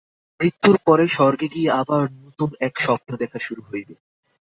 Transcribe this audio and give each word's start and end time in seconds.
মৃত্যুর 0.39 0.75
পর 0.85 0.99
স্বর্গে 1.07 1.47
গিয়া 1.47 1.71
আবার 1.81 2.03
নূতন 2.13 2.49
এক 2.59 2.73
স্বপ্ন 2.79 3.09
দেখা 3.15 3.39
শুরু 3.39 3.61
হইবে। 3.69 3.93